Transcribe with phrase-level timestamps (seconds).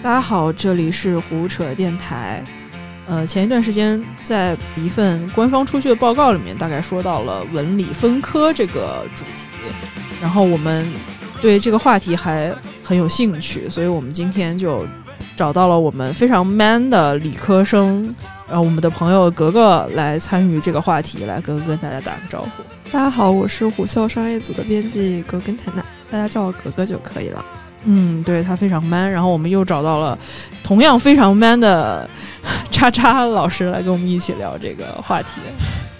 [0.00, 2.42] 大家好，这里是胡扯电台。
[3.08, 9.32] 呃，前一段时间在一份官方出具的报告里面，大概说到了文理分科这个主题，
[10.22, 10.86] 然后我们
[11.42, 14.86] 对这个话题还很有兴趣，所以我们今天就
[15.36, 18.04] 找到了我们非常 man 的理科生，
[18.48, 22.62] 然后，我们的朋友格格来参与这个话题，来格格跟大家打个招呼。
[22.92, 27.44] 大家好，我是虎嗅商业组的编辑格根坦娜，大家叫我格格就可以了。
[27.84, 30.18] 嗯，对他非常 man，然后我们又找到了
[30.62, 32.08] 同样非常 man 的
[32.70, 35.40] 叉叉老师来跟我们一起聊这个话题。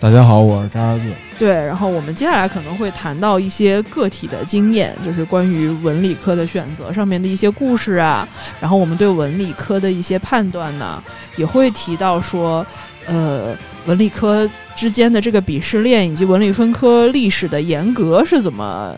[0.00, 1.12] 大家好，我是渣渣子。
[1.38, 8.26] 对，然后我们接下来可能会谈到一些个体的经验，就是关于文理科的选择上面的一些故事啊，
[8.60, 11.02] 然后我们对文理科的一些判断呢，
[11.36, 12.64] 也会提到说，
[13.06, 18.94] 呃，文理科之间的这个鄙视链以及文理分科历史的严格是怎么。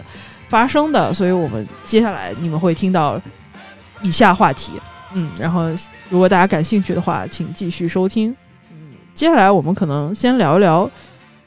[0.50, 3.18] 发生的，所以我们接下来你们会听到
[4.02, 4.72] 以下话题，
[5.14, 5.70] 嗯，然后
[6.08, 8.34] 如果大家感兴趣的话，请继续收听。
[8.72, 8.78] 嗯，
[9.14, 10.90] 接下来我们可能先聊一聊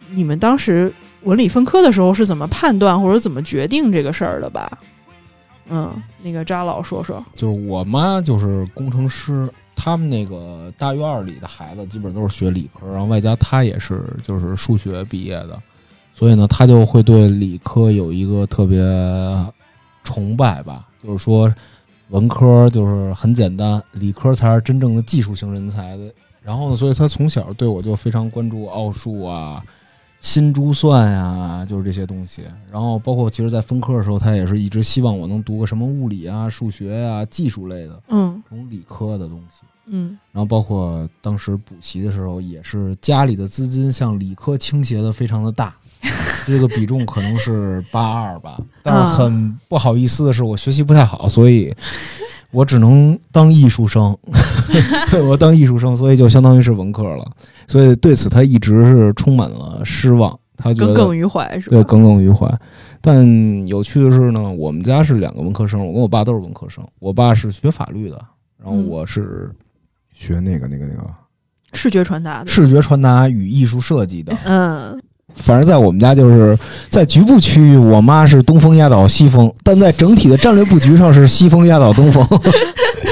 [0.09, 0.91] 你们当时
[1.23, 4.71] 文理分科的时候是怎么判断或者怎么决定这个事儿的吧？
[5.69, 15.61] 嗯，那个扎老说说，就是我妈就是工程师，他们那个大院里的孩子基本都是学理科，然后外加她也是就是数学毕业的。
[16.13, 18.79] 所以呢，他就会对理科有一个特别
[20.03, 21.53] 崇拜吧，就是说，
[22.09, 26.13] 文科就是很简单，理科才是真正的技术型人才的。
[26.41, 29.63] 然后呢，所以他从小对我就非常关注奥数啊、
[30.21, 32.43] 新珠算呀，就是这些东西。
[32.71, 40.17] 然后包括其实，在分科的时候，他也是一直希望我能读个什么物理啊、数学啊、技术类的，嗯，这种理科的东西，嗯。
[40.31, 45.73] 然后包括当时补习的时候，也是家里的资金向理科倾斜的非常的大。
[46.45, 51.73] 这个比重可能是八二吧，但是很不好意思的是，我学习不太好，所以
[52.51, 54.15] 我只能当艺术生。
[55.27, 57.25] 我当艺术生，所以就相当于是文科了。
[57.67, 61.77] 所以对此他一直是充满了失望，他耿耿于怀是吧？
[61.77, 62.51] 对，耿耿于怀。
[62.99, 63.25] 但
[63.67, 66.85] 有趣的是呢，我们家是两个文科生，我跟我爸都是文科生。
[66.99, 68.17] 我爸是学法律的，
[68.61, 69.49] 然后我是
[70.13, 71.09] 学那个那个那个
[71.73, 74.35] 视觉传达的，视觉传达与艺术设计的。
[74.45, 75.01] 嗯。
[75.35, 76.57] 反正，在我们家就是
[76.89, 82.25] 在局部区域，我妈是东风压倒西风，但在整体的战略布局上是西风压倒东风。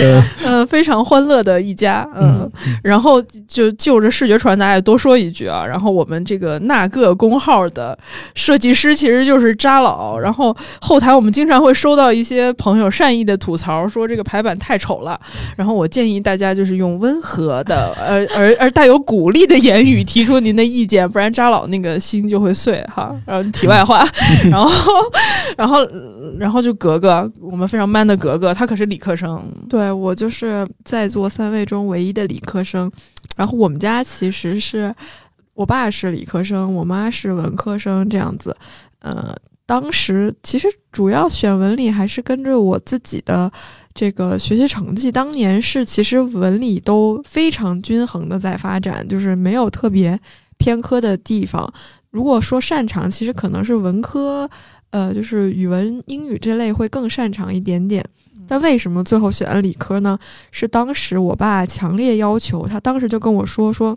[0.00, 2.50] 嗯嗯，非常欢乐的一家，嗯，
[2.82, 7.98] 然后就就着视觉传达也多说一句啊，然后我们这个那个工号的
[8.34, 15.18] 设计师其实就是扎老，然后后台我们经常会收到一些朋友善意的吐槽，说这个排版太丑了，
[15.56, 23.14] 然后我建议大家就是用温和的，而而而带有鼓励的言语提出您的意见，不然扎老那个心就会碎哈。
[23.26, 24.06] 然后题外话，
[24.50, 24.70] 然后
[25.56, 25.86] 然后
[26.38, 29.42] 然后就格格，我们非常 man 的格格，他可是理科生。
[29.68, 32.90] 对我就是在座三位中唯一的理科生，
[33.36, 34.94] 然后我们家其实是
[35.54, 38.56] 我爸是理科生，我妈是文科生这样子。
[39.00, 39.34] 呃，
[39.66, 43.50] 当时其实主要选文理还是跟着我自己的
[43.94, 45.10] 这个学习成绩。
[45.10, 50.18] 当年是其实文理都非常均衡的在发展，就是没有特别
[50.56, 51.72] 偏科的地方。
[52.10, 54.48] 如果说擅长，其实可能是文科，
[54.90, 58.04] 呃，就是语文、英语这类会更擅长一点点。
[58.48, 60.18] 但为什么最后选了理科呢？
[60.50, 63.96] 是当时我爸强烈要求，他当时就跟我说：“说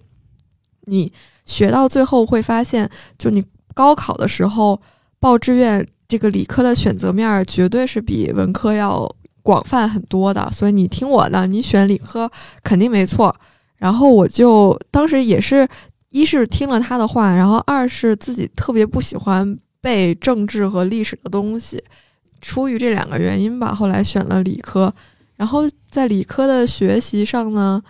[0.88, 1.12] 你
[1.46, 4.80] 学到最后会发现，就你高考的时候
[5.20, 9.10] 报志愿，这个理科的选择面绝对是比文科要
[9.42, 10.50] 广泛很多的。
[10.52, 12.30] 所以你听我的，你选理科
[12.62, 13.36] 肯定没错。”
[13.78, 15.68] 然后我就当时也是
[16.10, 21.84] 一是听了他的话，然后二是自己特别不喜欢背政治和历史的东西。
[22.42, 24.94] 出于这两个原因吧，后来选了理科。
[25.38, 27.82] 然后在理科的学习上呢，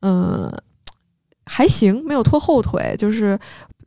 [0.00, 0.52] 嗯，
[1.46, 2.94] 还行，没有拖后腿。
[2.98, 3.38] 就是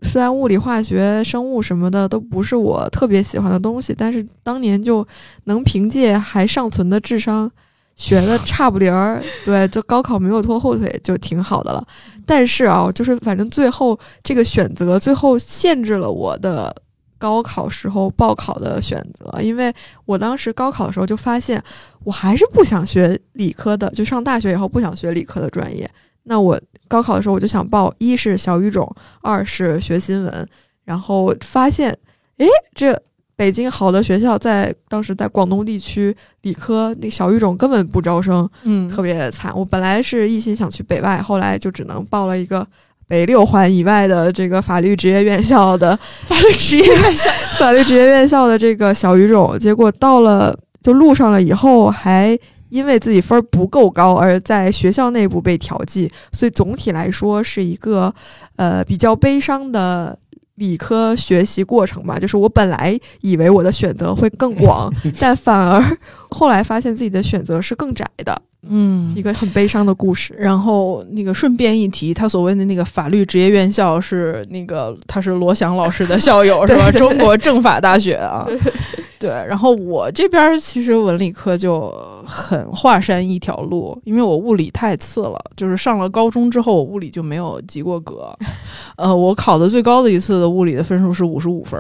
[0.03, 5.05] 虽然物理、化学、生物什么的都不是我特别喜欢的东西，但是当年就
[5.43, 7.51] 能凭借还尚存的智商
[7.95, 11.87] 学的 差不离儿，对，就高考没有拖后腿就挺好的了。
[12.25, 16.75] 但是啊，就是反正最后这个选择最后限制了我的。
[17.21, 19.71] 高考时候报考的选择，因为
[20.05, 21.63] 我当时高考的时候就发现，
[22.03, 25.87] 我还是不想学理科的，就上大学以后不想学理科的专业。
[26.23, 28.91] 那我高考的时候我就想报，一是小语种，
[29.21, 30.49] 二是学新闻。
[30.83, 31.95] 然后发现，
[32.37, 32.99] 诶，这
[33.35, 39.55] 北京好的学校在当时在广东地区，理科那小语种根本不招生，嗯，特别惨。
[39.55, 42.67] 我本来是一心想去北外，后来就只能报了一个。
[43.11, 47.29] 北六环以外的这个法律职业院校的 法律职业院校，
[47.59, 58.15] 法律职业院校的这个小语种，结果到了就录上了以后，还因为自己分儿不够高而在学校内部被调剂，所以总体来说是一个
[58.55, 60.17] 呃比较悲伤的
[60.55, 62.17] 理科学习过程吧。
[62.17, 65.97] 就是我本来以为我的选择会更广， 但反而
[66.29, 70.35] 后来发现自己的选择是更窄的，嗯一个很悲伤的故事。
[70.37, 76.91] 然后那个顺便一提，他所谓的那个法律职业院校是那个他是罗翔老师的校友 是吧？
[76.91, 78.47] 中国政法大学啊，
[79.19, 79.29] 对。
[79.29, 81.91] 然后我这边其实文理科就
[82.25, 88.31] 很华山一条路，因为我物理太次了，就是上了高中之后，我物理就没有及过格。
[88.97, 91.79] 呃，我考的最高的一次的物理的分数是五十五分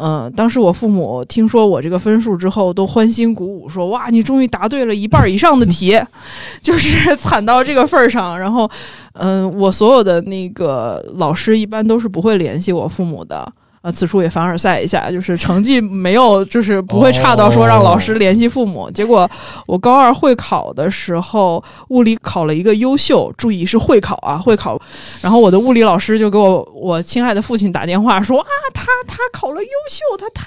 [0.00, 6.00] 嗯，当时我父母听说我这个分数之后，都欢欣鼓舞，说：“哇，你终于答对了一半以上的题，
[6.62, 8.70] 就是惨到这个份儿上。”然后，
[9.14, 13.50] 嗯，我所有的那个老师一般都是不会联系我父母的。
[13.80, 18.90] 呃，此处也凡尔赛一下，就是成绩没有，就是不会差到说让老师联系父母。
[18.90, 19.30] 结果
[19.66, 24.80] 我高二会考的时候，物理考了一个优秀，注意是会考啊，会考。
[25.20, 30.44] 然后我的物理老师就给我我亲爱的父亲打电话说啊，他他考了优秀，他太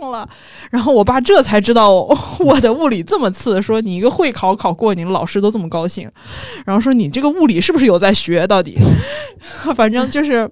[0.00, 0.28] 棒了。
[0.70, 1.90] 然后我爸这才知道
[2.38, 6.10] 我的物理这么次，说你一个会考考过，你的老师都这么高兴。
[6.64, 8.46] 然后说你这个物理是不是有在学？
[8.46, 8.78] 到底，
[9.76, 10.50] 反正就是。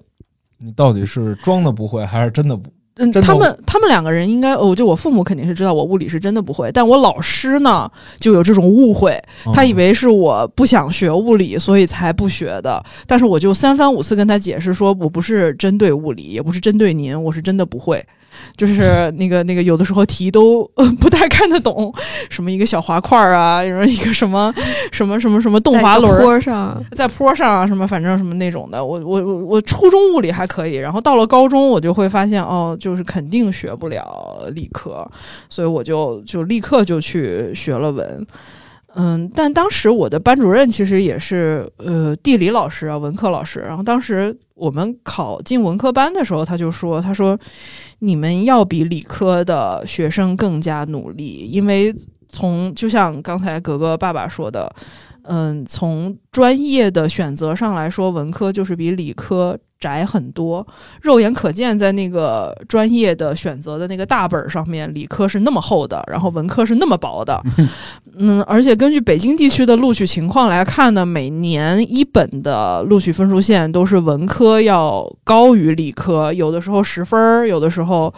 [0.59, 2.69] 你到底是装的不会，还是真的不？
[3.01, 7.89] 嗯，真他们他们两个人应该，哦，就我父母肯定是知道我物理是真的不会，但我老师呢
[8.19, 9.17] 就有这种误会，
[9.53, 12.83] 他以为是我不想学物理，所以才不学的。
[13.07, 18.05] 但是我就三番五次跟他解释说，我不是针对物理，也不是针对您，我是真的不会。
[18.55, 21.93] 就是那个那个，有的时候题都、呃、 不太看得懂，
[22.29, 24.53] 什么一个小滑块儿啊，然后一个什么
[24.91, 35.09] 什么什么什么动滑轮儿，坡上，在坡上啊，什么反正什么那种的，我我我我初中物理还可以，然后到了高中我就会发现哦，就是肯定学不了理科，
[35.49, 38.25] 所以我就就立刻就去学了文。
[38.95, 43.59] 嗯，但当时我的班主任其实也是呃地理老师啊，文科老师。
[43.59, 47.37] 然后当时我们考进文科班的时候，他就说：“他说
[47.99, 51.93] 你们要比理科的学生更加努力，因为
[52.27, 54.71] 从就像刚才格格爸爸说的，
[55.23, 60.65] 嗯，从专业的选择上来说，文科就是比理科窄很多。
[61.01, 67.41] 肉眼可见，在那个专业的选择的那个大本儿上面，理科是那么厚的，然后文科是那么薄的。
[68.17, 78.13] 嗯，而且根据北京地区的录取情况来看呢，每年一本的录取分数线都是文科要高于理科，有的时候十分儿，有的时候。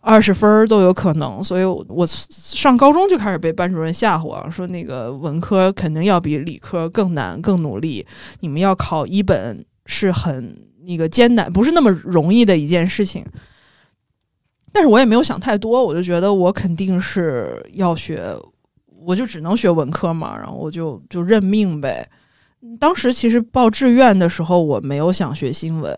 [0.00, 8.06] 二十分儿都有可能，所以我上高中就开始被班主任吓唬啊，说那个文科肯定要比理科更难、更努力，
[8.40, 13.24] 你们要考一本是很那个艰难，不是那么容易的一件事情。
[14.70, 18.22] 但是我也没有想太多，我就觉得我肯定是要学，
[19.00, 22.06] 我就只能学文科嘛，然后我就就认命呗。
[22.78, 25.96] 当时其实报志愿的时候，我没有想学新闻。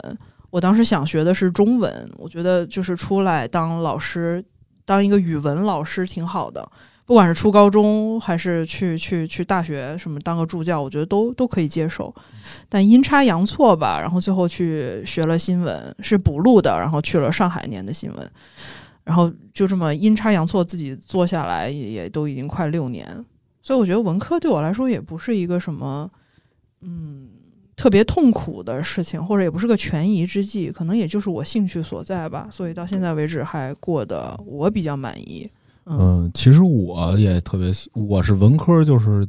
[0.50, 4.44] 我当时想学的是中文，我觉得就是出来当老师，
[4.85, 6.64] 当一个语文老师挺好的。
[7.11, 12.15] 不管是初高中还是去去去大学，什么当个助教，我觉得都都可以接受。
[12.69, 18.31] 但阴差阳错吧，然后最后去学了新闻，是补录的，然后去了上海念的新闻，
[19.03, 23.05] 然后就这么阴差阳错自己做下来，也也都已经快六年。
[23.61, 26.09] 所以我觉得文科对我来说也不是一个什么，
[26.83, 27.26] 嗯。
[27.75, 32.47] 特别痛苦的事情，或者也不是个权宜之计，可能也就是我兴趣所在吧。
[32.52, 35.50] 所以到现在为止还过得我比较满意。
[35.90, 39.26] 嗯，其实我也特别，我是文科，就是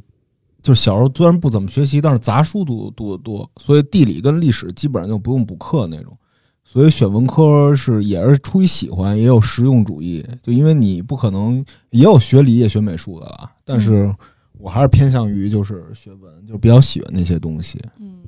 [0.62, 6.16] 就小时候虽然不怎么学习，但是杂书读读的多，所以地理跟历史基本上就不用补课那种。
[6.64, 10.24] 所以选文科是也是出于喜欢，也有实用主义。
[10.40, 14.14] 就因为你不可能也有学理也学美术的啦，但是
[14.58, 17.78] 我还是偏向于就是学文，就比较喜欢那些东西。
[17.98, 18.20] 嗯。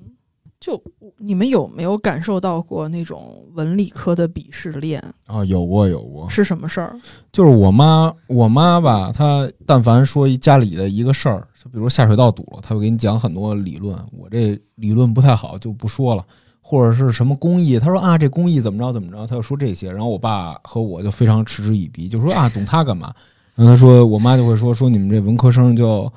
[0.64, 0.82] 就
[1.18, 5.44] 你们有没有感受到过那种文理科的鄙视链啊？
[5.44, 6.26] 有过，有过。
[6.30, 6.98] 是什么事儿？
[7.30, 13.94] 就是我妈，我妈吧，她但凡说一家里的一个事儿，就比如下水道堵了，她会给你讲很多理论。
[14.10, 16.24] 我这理论不太好，就不说了。
[16.62, 19.92] 或者是什么工艺，她说啊，这工艺怎么着怎么着，她就说这些。
[19.92, 23.12] 然后我爸和我就非常嗤之以鼻，就说啊，懂他干嘛？
[23.54, 26.10] 然后她说，我妈就会说说你们这文科生就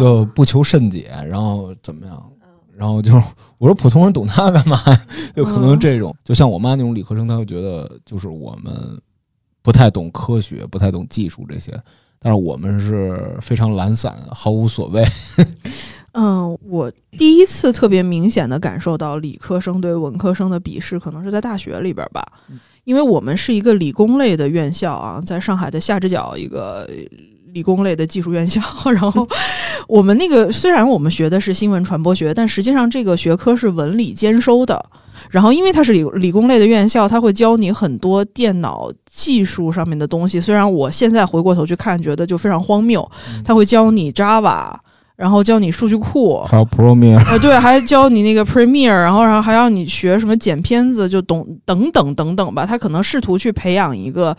[0.00, 2.20] 就不求甚解，然后怎么样？
[2.76, 3.14] 然后就
[3.58, 4.78] 我说普通人懂他干嘛？
[5.34, 8.72] 就可能这种，就像我妈那种理科生，他会觉得就是我们
[9.62, 11.72] 不太懂科学，不太懂技术这些，
[12.18, 15.04] 但是我们是非常懒散，毫无所谓。
[16.14, 22.22] 嗯，我第一次特别明显的感受到理科生对文科生的鄙视，可能是在大学里边吧，
[22.84, 26.86] 因为我们是一个理工类的院校啊，在上海的下直角一个
[27.52, 29.26] 理工类的技术院校， 然后
[29.86, 34.82] 我们那个虽然我们学的是新闻传播学，但实际上这个学科是文理兼收的。
[35.30, 40.40] 然后因为它是理理工类的院校，它会教你很多电脑技术上面的东西。
[40.40, 43.08] 虽然我现在回过头去看，觉得就非常荒谬。
[43.44, 44.74] 他会教你 Java，
[45.14, 52.66] 然后教你数据库，还有 Premiere，呃，对，还教你那个 Premiere，然后然后还要你学什么剪片子，就懂等等等等吧。
[52.66, 54.36] 他可能试图去培养一个。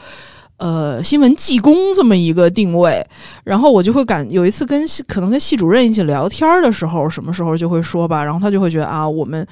[0.63, 3.05] 呃，新闻技工这么一个定位，
[3.43, 9.46] 然后我就会感有一次跟可能跟系主任一起聊天的时候，什么时候就会说吧，然后他就会觉得啊，我们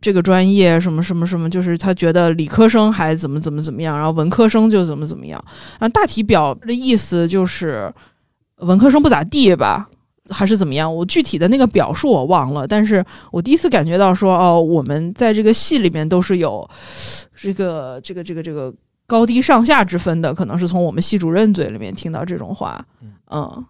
[0.00, 5.40] 这个专业什么什么什么，就是他觉得理科生还怎么怎么怎么样，然后文科生就怎么怎么样，
[5.78, 7.88] 啊，大体表的意思就是
[8.56, 9.88] 文科生不咋地吧，
[10.30, 10.92] 还是怎么样？
[10.92, 16.68] 我具体的那个表述我忘了，但是我第一次感觉到说，哦，我们在这个系里面都是有
[17.40, 18.74] 这个这个这个这个。
[19.06, 22.84] 高低上下之分的，可能是从我们系主任嘴里面听到这种话。
[23.30, 23.64] 嗯，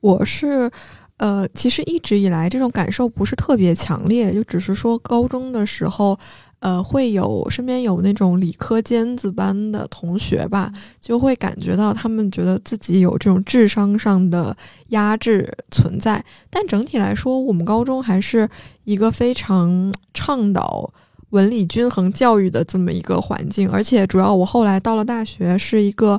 [0.00, 0.70] 我是
[1.18, 6.16] 呃，其实一直以来这种感受不是特别强烈，就只是说高中的时候，
[6.60, 14.56] 呃，会有身边有那种理科尖子班的同学吧，就会感觉到他们觉得自己有这种智商上的
[14.88, 16.24] 压制存在。
[16.48, 18.48] 但整体来说，我们高中还是
[18.84, 20.92] 一个非常倡导。
[21.30, 26.18] 文理均衡教育的这么一个环境，而且主要我后来到了大学，是一个，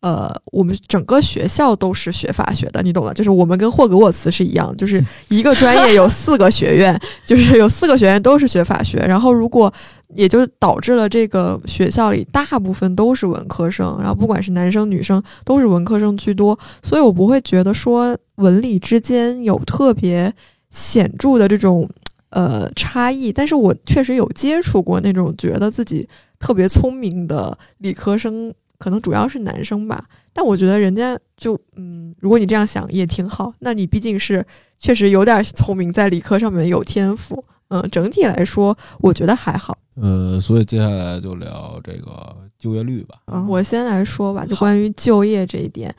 [0.00, 9.72] 呃，我们整个学校都是学法学的，你懂的，就是我们跟霍格沃茨是一样，就是 一个专业有四个学院， 就是有四个学院都是学法学，然后如果
[10.14, 20.34] 也就导致了这个学校里大部分都是文科生，然后不管是男生女生都是文科生居多，所以我不会觉得说文理之间有特别
[20.70, 21.88] 显著的这种。
[22.30, 26.08] 呃，差异，但是我确实有接触过那种觉得自己
[26.38, 30.04] 特别聪明的理科生，可能主要是男生吧。
[30.32, 33.52] 但我觉得人家就，嗯，如果你这样想也挺好。
[33.58, 34.46] 那你毕竟是
[34.78, 37.44] 确实有点聪明，在理科上面有天赋。
[37.68, 39.76] 嗯，整体来说，我觉得还好。
[39.94, 43.16] 呃，所以接下来就聊这个就业率吧。
[43.26, 45.94] 嗯，我先来说吧，就关于就业这一点。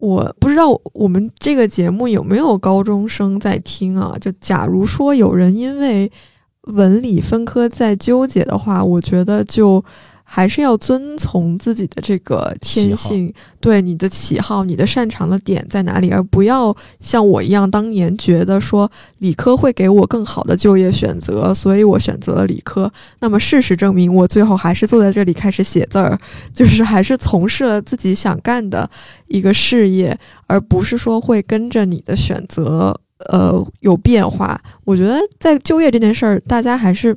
[0.00, 4.16] 我不知道我们这个节目有没有高中生在听啊？
[4.20, 6.10] 就假如说有人因为
[6.64, 9.84] 文理分科在纠结的话，我觉得就。
[10.32, 22.88] 还是要遵从自己的这个天性，对你的喜好、你的擅长的点在哪里，而不要像我一样，当年觉得说理科会给我更好的就业选择，所以我选择了理科。
[23.18, 26.16] 那么事实证明，我最后还是坐在这里开始写字儿，
[26.54, 28.88] 就是还是从事了自己想干的
[29.26, 32.96] 一个事业，而不是说会跟着你的选择
[33.30, 34.62] 呃有变化。
[34.84, 37.16] 我觉得在就业这件事儿，大家还是。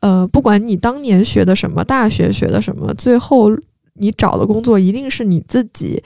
[0.00, 3.50] 呃，不管你当年学的什么，大学学的什么，最后
[3.94, 6.02] 你找的工作一定是你自己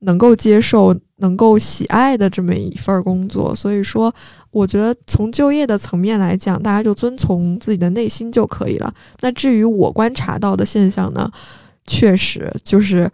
[0.00, 3.54] 能够接受、能够喜爱的这么一份工作。
[3.54, 4.14] 所以说，
[4.50, 8.92] 我觉得从就业的层面来讲，大家就遵从自己的内心就可以了。
[9.20, 11.30] 那至于我观察到的现象呢，
[11.86, 13.10] 确实就是。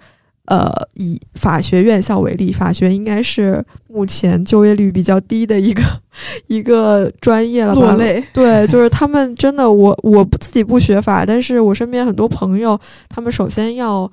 [0.52, 5.82] 呃，以法学院校为例，法学应该是目前就业率比较低的一个
[6.47, 7.97] 一个专业了吧？
[8.35, 12.78] 对，就是他们真的，我我自己不学法，但是我身边很多朋友，
[13.09, 14.11] 他们首先要。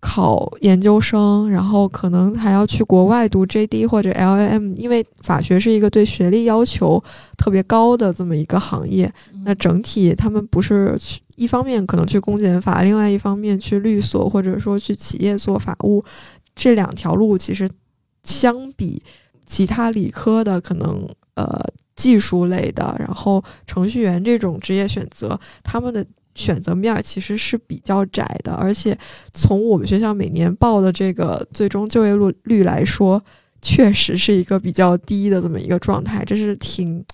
[0.00, 7.02] 考研究生，然后可能还要去国外读 JD 或者 LAM，因为法学是一个对学历要求
[7.36, 9.12] 特别高的这么一个行业。
[9.44, 16.02] 那整体他们不是去一方面可能去公检法，另外一方面去律所或者说去企业做法务，
[16.54, 17.68] 这两条路其实
[18.22, 19.02] 相比
[19.44, 21.60] 其他理科的可能呃
[21.94, 26.06] 技术类的，然后程序员这种职业选择，他们的。
[26.40, 28.96] 选择面其实是比较窄的，而且
[29.34, 33.22] 从我们学校每年报的这个最终就业率率来说，
[33.60, 37.04] 确实是一个比较低的这么一个状态，这是挺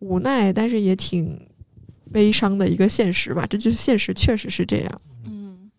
[0.00, 1.40] 无奈，但是也挺
[2.12, 3.46] 悲伤的一个现实吧。
[3.48, 5.00] 这就是现实，确实是这样。
[5.24, 5.70] 嗯，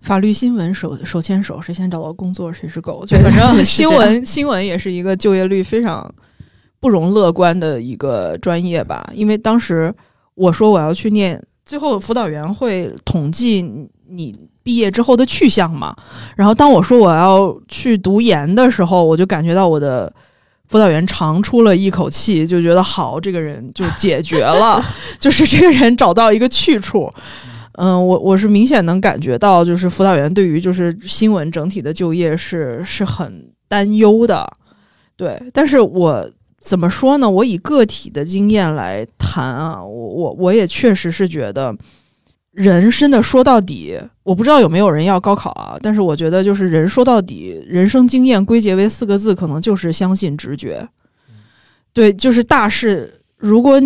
[0.00, 3.04] 法律新闻手手牵手，谁先找到工作谁是狗。
[3.06, 6.08] 就反正新闻新闻也是一个就业率非常
[6.78, 9.10] 不容乐观的一个专业吧。
[9.12, 9.92] 因为当时
[10.36, 11.42] 我说我要去念。
[11.64, 13.62] 最后辅导员会统计
[14.08, 15.94] 你毕业之后的去向嘛？
[16.36, 20.12] 然后当我说我要去读研的时候，我就感觉到我的
[20.68, 24.84] 辅导员长出了一口气，就觉得好，这个人就解决了，
[25.18, 27.12] 就是这个人找到一个去处。
[27.74, 34.46] 嗯，我我是明显能感觉到，就是辅导员对于就是新闻整体的就业是是很担忧的。
[35.16, 36.28] 对，但是我。
[36.64, 37.28] 怎么说呢？
[37.28, 41.76] 我以个体的经验来谈啊，我我我也确实是觉得，
[42.52, 50.88] 人真的说到底，我不知道有没有人要高考啊，但是我觉得就是人说到底，人生经验归结为四个字，可能就是相信直觉。
[51.92, 53.80] 对，就是大事，如果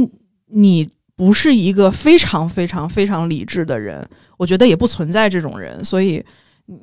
[0.48, 4.06] 你不是一个非常非常非常理智的人，
[4.36, 6.22] 我觉得也不存在这种人，所以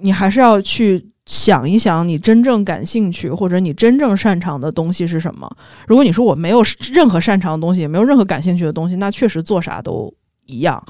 [0.01, 5.49] 你还是要去想一想，你真正感兴趣或者你真正擅长的东西是什么。
[5.87, 6.61] 如果你说我没有
[6.91, 10.13] 任何擅长的东西，也没有任何感兴趣的东西，那确实做啥都
[10.45, 10.83] 一样。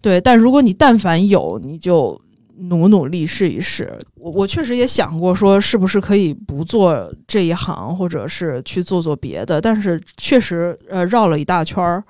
[0.00, 2.20] 对，但如果你但凡有，你就
[2.58, 3.92] 努努力试一试。
[4.14, 9.60] 我我确实也想过说，是不是可以不做这一行，或者是去做做别的。
[9.60, 12.04] 但是确实，呃，绕了一大圈儿，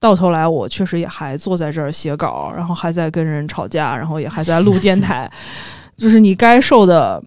[0.00, 5.30] 到头来我确实也还坐在这儿写稿，然后还在跟人吵架，然后也还在录电台。
[5.98, 7.22] 就是你该受的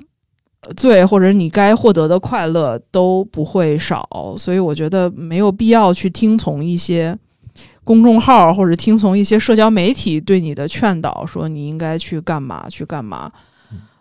[0.76, 4.10] 罪，或者你该获得的快乐都不会少，
[4.40, 7.16] 所以我觉得没有必要去听从一些。
[7.84, 13.30] 公众号或者听从一些社交媒体对你的劝导，说你应该去干嘛去干嘛。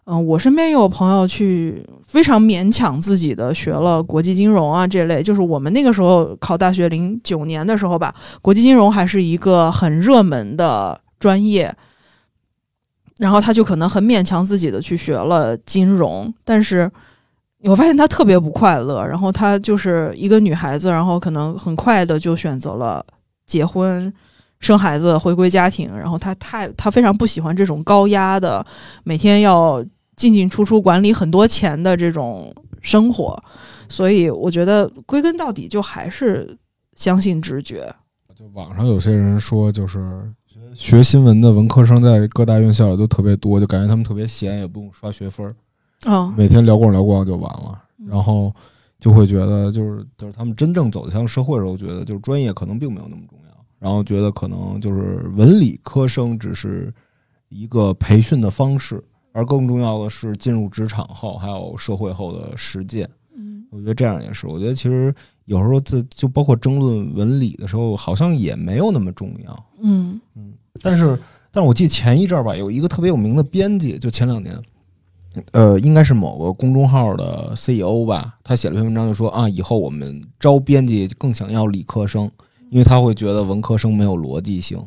[0.04, 11.74] 嗯，我身边也有朋友去非常勉强自己的学了国际金融啊这类，就是我们那个时候考大学零九年的时候吧，国际金融还是一个很热门的专业。
[13.20, 16.90] 然后他就可能很勉强自己的去学了金融，但是
[17.62, 19.06] 我发现他特别不快乐。
[19.06, 23.04] 然后他就是一个女孩子，然后可能很快的就选择了。
[23.46, 24.12] 结婚、
[24.60, 28.64] 生孩子、回归家庭，然后他太他非常不喜欢这种高压的，
[29.02, 29.84] 每天要
[30.14, 33.36] 进进出出管理很多钱的这种生活，
[33.88, 36.56] 所以我觉得归根到底就还是
[36.94, 37.92] 相信直觉。
[38.36, 39.98] 就网上有些人说，就是
[40.74, 45.54] 学新闻的文科生在各大院校里都特别多，就感觉他们特别闲，也不用刷学分
[46.06, 48.52] 儿，每天聊逛聊逛就完了，然后
[48.98, 53.50] 就会觉得就是就是他们真正走向社会的时候，觉得就是专业可能并没有那么重要。
[53.78, 56.92] 然后觉得可能就是文理科生只是
[57.48, 63.08] 一个培训的方式，而更重要的是进入职场后还有社会后的实践。
[63.34, 64.46] 嗯，我觉得这样也是。
[64.46, 65.14] 我觉得其实
[65.46, 69.64] 有时候这就包括争论文理的时候，好像也没有那么重要。
[69.80, 70.52] 嗯嗯。
[70.82, 71.18] 但是，
[71.50, 74.56] 但是我记得前一阵儿吧，有一个特别有名的编辑，就前两年，
[75.52, 82.30] 呃，应该是某个公众号的 CEO 吧，他写了篇文章，就说啊，以后我们招编辑更想要理科生。
[82.70, 84.80] 因为他会觉得文科生没有逻辑性，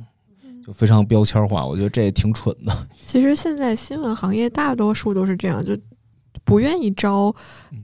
[0.65, 1.67] 就非常标签化。
[1.67, 2.74] 我觉得这也挺蠢的。
[3.06, 5.78] 其实现在新闻行业大多数都是这样，就
[6.46, 7.36] 不愿意招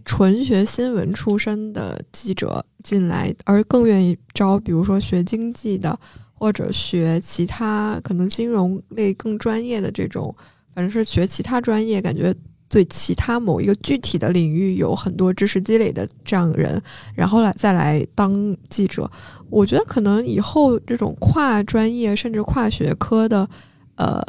[0.06, 6.00] 纯学新闻出身的记者进来，而更愿意招比如说学经济的
[6.40, 10.34] 或者学其他可能金融类更专业的这种，
[10.74, 12.34] 反正是学其他专业，感觉。
[12.72, 16.80] 对其他某一个具体的领域有很多知识积累的这样的人，
[17.16, 18.32] 然后来再来当
[18.70, 19.10] 记者，
[19.50, 23.50] 我觉得可能以后这种跨专业甚至跨学科的
[23.96, 24.22] 呃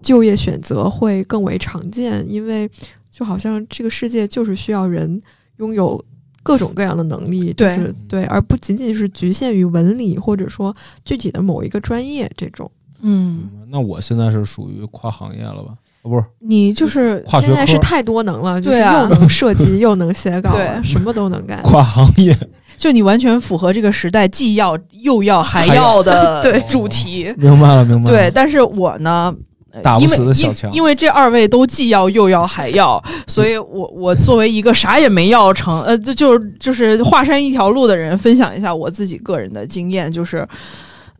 [0.00, 2.70] 就业选择会更为常见，因为
[3.10, 5.20] 就好像这个世界就是需要人
[5.56, 6.00] 拥有
[6.48, 12.70] 各种各样的能力，就是对，而不仅仅是局限于文理或者说具体的某一个专业这种。
[13.02, 15.74] 嗯，那我现在是属于跨行业了吧？
[16.02, 21.60] 哦不是你就是现在是太多能了，就是又能 设计又能写稿，对，什么都能干。
[21.64, 22.34] 跨行业，
[22.78, 27.30] 就你完全符合这个时代既要又要还要的 对主题。
[27.36, 28.16] 明白了，明白了。
[28.16, 29.34] 对，但是我呢，
[29.82, 40.46] 打不死的小强，因为这二位都既要又要还要，所以我我作为一个啥也没要成，呃，就就就是华山一条路的人，分享一下我自己个人的经验，就是。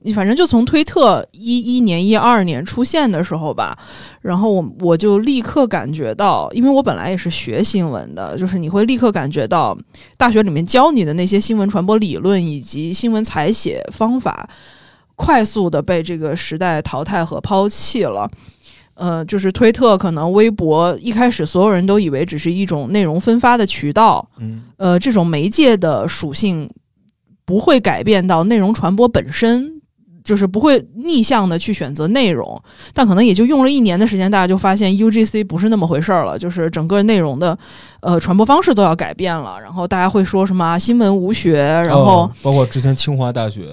[0.02, 3.76] 你反正就从推特一一年、一二年出现的时候吧，
[4.22, 9.76] 然后我我就立刻感觉到，因为我本来也是学新闻的，就是你会立刻感觉到
[10.16, 14.48] 大学里面教你的那些新闻传播理论以及新闻采写方法，
[15.18, 18.26] 快速的被这个时代淘汰和抛弃了。
[18.94, 26.70] 呃，就是推特可能微博一开始所有人都以为只是一种内容分发的渠道，嗯，呃，这种媒介的属性
[27.44, 29.74] 不会改变到内容传播本身。
[30.24, 32.60] 就是不会逆向的去选择内容，
[32.92, 37.58] 但可能也就用了一年的时间，大家就发现 UGC 不是那么回事儿了，就是整个内容的
[38.00, 39.58] 呃传播方式都要改变了。
[39.58, 43.64] 然后大家会说什么新闻无学，然后包括之前清华大学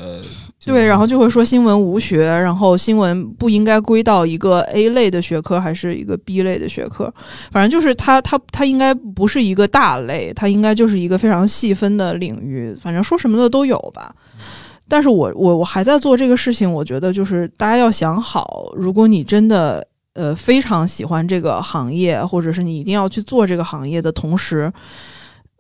[0.65, 7.13] 对，然后就会说新闻无学，然后新闻不应该归到一个 A 类的学科，还是一个 B 类的学科，
[7.51, 14.13] 反正就是它它它应该不是一个大类，它应该就是一个非常细分的领域，反正说什么的都有吧。
[14.87, 24.71] 但是我我我还在做这个事情，我觉得就是大家要想好，如果你真的呃非常喜欢这个行业，或者是你一定要去做这个行业的同时，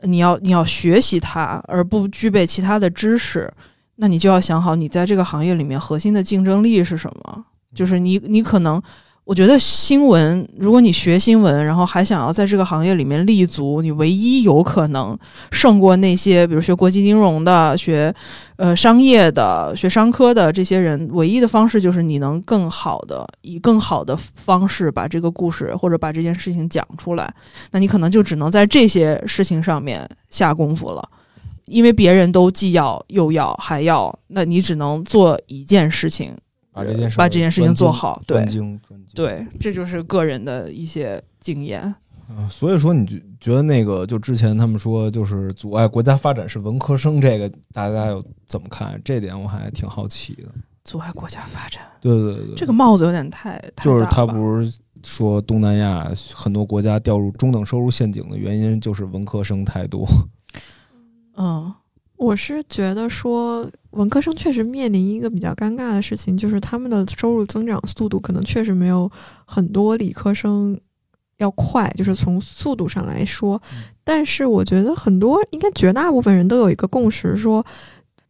[0.01, 3.51] 你要你要学习它，而不具备其他的知识，
[3.95, 7.45] 那你就要想好，你在这个行业里面核心的竞争力是什么？
[7.73, 8.81] 就是你你可能。
[9.25, 15.17] 我觉得新闻，如果你学新闻，然后还想要在这个行业里面立足，你唯一有可能
[15.49, 18.13] 胜过那些，比如学国际金融的、学
[18.57, 27.33] 呃商业的、学商科的这些人，唯一的方式就是你能更好的以更好的方式把这个故事或者把这件事情讲出来。
[27.71, 31.09] 那你可能就只能在这些事情上面下功夫了，
[31.65, 36.35] 因为别人都既要又要还要，那你只能做一件事情。
[36.71, 39.09] 把这件事把这件事情做好，对专精专精。
[39.15, 41.95] 对，这就是个人的一些经验。
[42.29, 48.99] 嗯，所以说你觉觉得那个就之前他们说就是阻碍国家发展是文科生，这个大家有怎么看？
[49.05, 50.49] 这点我还挺好奇的。
[50.83, 51.81] 阻碍国家发展？
[52.01, 53.57] 对对对，这个帽子有点太……
[53.81, 60.05] 就是他不是说东南亚很多国家掉入中等收入陷阱的原因就是文科生太多。
[61.37, 61.73] 嗯。
[62.17, 69.11] 我是觉得说，文科生确实面临一个比较尴尬的事情，就是他们的收入增长速度可能确实没有
[69.43, 70.79] 很多理科生
[71.39, 73.61] 要快，就是从速度上来说。
[74.01, 77.63] 但是我觉得很多，应该绝大部分人都有一个共识，说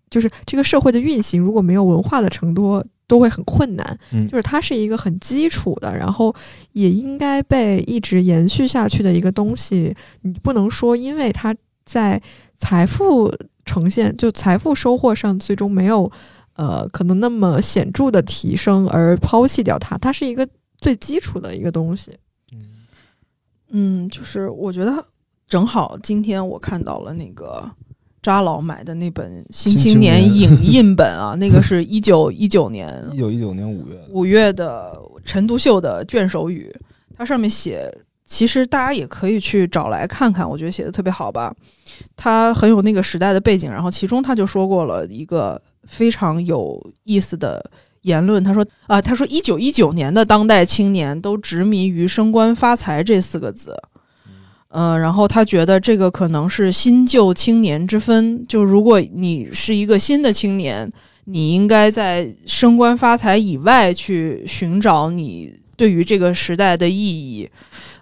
[0.09, 3.99] 就是这个社会的运行如果没有文化的承托，都会很困难。
[4.27, 6.35] 就是它是一个很基础的，然后
[6.71, 9.95] 也应该被一直延续下去的一个东西。
[10.23, 11.55] 你不能说因为它
[11.85, 12.21] 在
[12.57, 13.31] 财富。
[13.67, 16.09] 呈现就财富收获上最终没有，
[16.53, 22.11] 呃，可能那么显著的提升而抛弃掉它，它是一个最基础的一个东西。
[23.71, 25.03] 嗯，就是我觉得
[25.47, 27.67] 正好今天我看到了那个
[28.21, 36.71] 扎老买的那本《新青年》影 印本啊，那个是一九一九年一九一九年五月五月的陈独秀的卷首语，
[37.17, 37.91] 它上面写。
[38.25, 41.53] 其实大家也可以去找来看看，我觉得写的特别好吧。
[42.17, 47.63] 他很有那个时代的背景，然后其中他就说过了一个非常有意思的
[48.01, 48.43] 言论。
[48.43, 53.77] 他说啊，他说一九一九年的当代青年都执迷于升官发财这四个字，
[54.69, 58.43] 嗯，然后他觉得这个可能是新旧青年之分。
[58.47, 60.91] 就如果你是一个新的青年，
[61.25, 67.47] 你应该在升官发财以外去寻找你对于这个时代的意义。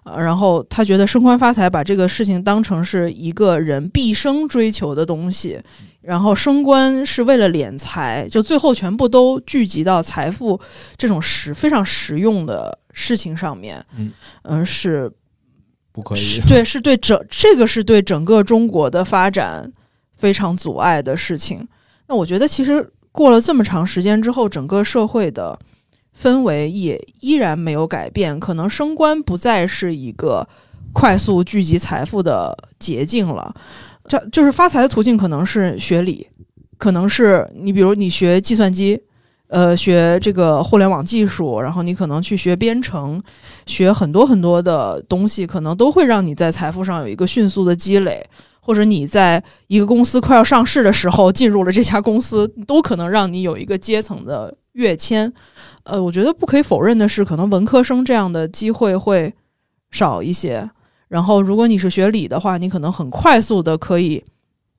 [0.03, 5.57] 呃，然后他觉得升官发财，把这个事情当成是一个人毕生追求的东西，
[6.01, 10.59] 然后升官是为了敛财，就最后全部都聚集到财富
[10.97, 13.85] 这种实非常实用的事情上面。
[13.97, 14.11] 嗯
[14.43, 15.09] 嗯，是
[15.93, 16.41] 不可以？
[16.47, 19.71] 对，是对整这个是对整个中国的发展
[20.17, 21.65] 非常阻碍的事情。
[22.07, 25.57] 那我觉得，其实过了这么长时间之后，整个社会的。
[26.19, 30.47] 氛围也依然没有改变，可能升官不再是一个
[30.93, 33.53] 快速聚集财富的捷径了。
[34.05, 36.27] 这就是发财的途径，可能是学理，
[36.77, 39.01] 可能是你比如你学计算机，
[39.47, 43.21] 呃，学这个互联网技术，然后你可能去学编程，
[43.65, 48.25] 学很多很多的东西，可能都会让你在财富上有一个迅速的积累，
[48.59, 55.31] 或者你在一个公司快要上市的时候进入了这家公司，都可能让你有一个阶层的跃迁。
[55.83, 59.33] 呃，我觉得不可以否认的是，可能文科生这样的机会会
[59.91, 60.69] 少一些。
[61.07, 64.23] 然后，如果你是学理的话，你可能很快速的可以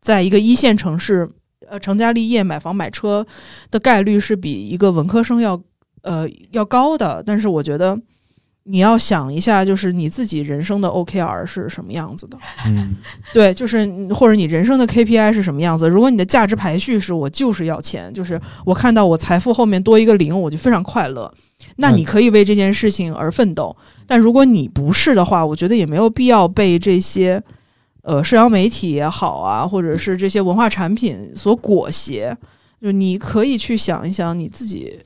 [0.00, 1.28] 在一个一线城市，
[1.68, 3.26] 呃，成家立业、买房买车
[3.70, 5.60] 的概率是比一个文科生要
[6.02, 7.22] 呃要高的。
[7.26, 8.00] 但是，我觉得。
[8.66, 12.38] 你要想一下，就是你自己人生的 OKR 是什么样子的？
[12.66, 12.96] 嗯，
[13.32, 15.86] 对，就是或者你人生的 KPI 是什么样子？
[15.86, 21.30] 如果你的价值排序是我就是要钱，就是我看到我财富后面多一个零，我就非常快乐，
[21.76, 23.76] 那你可以为这件事情而奋斗。
[24.06, 27.42] 但如果你不是的话，我觉得也没有必要被这些
[28.02, 32.34] 呃社交媒体也好啊，或者是这些文化产品所裹挟。
[32.80, 34.98] 就你可以去想一想你自己。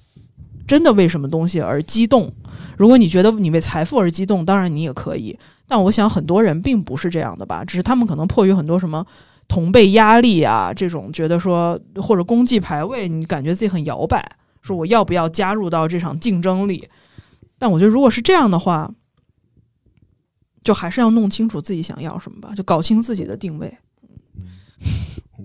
[0.68, 2.30] 真的为什么东西而激动？
[2.76, 5.36] 如果你觉得你为财富而激动，当然你也可以。
[5.66, 9.04] 但我想很多人并不是这样的吧，只是他们可能迫于很多什么
[9.48, 14.30] 同辈压力啊，这种觉得说或者功绩排位，你感觉自己很摇摆，
[14.62, 16.88] 说我要不要加入到这场竞争里？
[17.58, 18.92] 但我觉得如果是这样的话，
[20.62, 23.76] 就还是要弄清楚自己想要什么吧，就搞清自己的定位。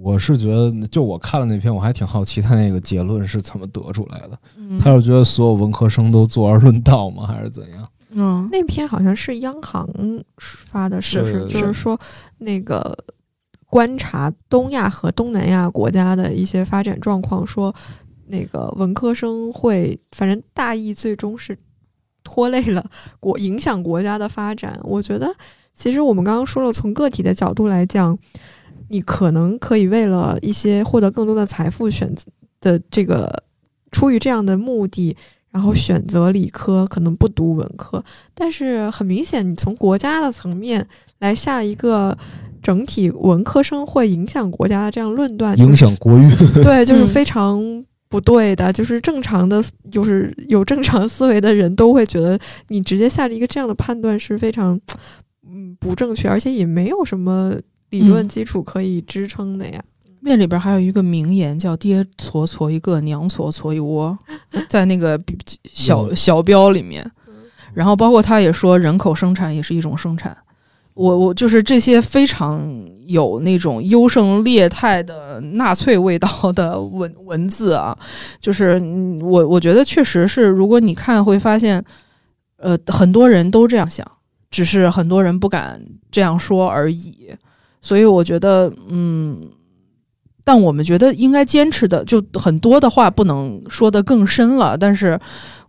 [0.01, 4.39] 我是觉得，就我看了那篇，我还挺好奇他那个结论是怎么得出来的。
[4.79, 7.87] 他是觉得所有文科生都坐而论道吗，还是怎样？
[8.09, 9.87] 嗯，那篇好像是央行
[10.37, 11.45] 发的，是不是？
[11.47, 11.99] 就是说，
[12.39, 12.97] 那个
[13.67, 17.73] 观察东亚和东南亚国家的一些发展状况，说
[18.27, 21.55] 那个文科生会，反正大意最终是
[22.23, 22.83] 拖累了
[23.19, 24.79] 国，影响国家的发展。
[24.83, 25.31] 我觉得，
[25.73, 28.17] 其实我们刚刚说了，从个体的角度来讲。
[28.93, 32.27] 你可能可以为了一些获得更多的财富选择
[32.61, 33.43] 的这个，
[33.91, 35.17] 出于这样的目的，
[35.49, 38.03] 然后选择理科，可能不读文科。
[38.35, 40.87] 但是很明显，你从国家的层面
[41.19, 42.15] 来下一个
[42.61, 46.29] 整体文科生会影响国家的这样论断，影响国运。
[46.61, 47.59] 对，就是嗯非常
[48.09, 48.71] 不对的。
[48.71, 54.79] 就是正常的，就是有正常思维的人都会觉得，你直接下了一个这样的判断是非常
[55.49, 57.55] 嗯不正确，而且也没有什么
[57.99, 59.83] 理论嗯基础可以支撑的呀。
[60.21, 64.17] 那里边还有一个名言叫“爹矬矬一个，娘矬矬一窝”，
[64.69, 65.21] 在那个
[65.71, 67.09] 小嗯小标里面。
[67.73, 70.35] 然后包括他也说，人口生产也是一种生产。
[70.93, 72.63] 我我就是这些非常
[73.07, 77.97] 有那种优胜劣汰的纳粹味道的文文字啊，
[78.39, 81.83] 就是嗯我我觉得确实是，如果你看会发现，
[82.57, 84.05] 呃，很多人都这样想，
[84.51, 87.33] 只是很多人不敢这样说而已。
[87.83, 89.39] 所以我觉得，嗯，
[90.43, 94.77] 但我们觉得应该坚持的，就很多的话不能说的更深了。
[94.77, 95.19] 但是，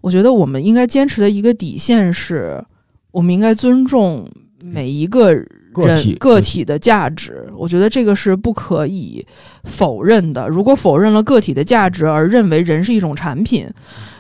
[0.01, 2.65] 我觉得我们应该坚持的一个底线是，
[3.11, 4.27] 我们应该尊重
[4.63, 7.49] 每一个人个体个体的价值。
[7.57, 9.27] 我觉得这个是不可以
[9.65, 10.49] 否认的。
[10.49, 13.69] 如果否认了个体的价值，而认为人是一种产品，